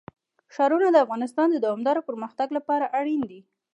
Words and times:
ښارونه 0.53 0.87
د 0.91 0.97
افغانستان 1.05 1.47
د 1.51 1.57
دوامداره 1.65 2.01
پرمختګ 2.09 2.47
لپاره 2.57 2.85
اړین 2.99 3.21
دي. 3.29 3.41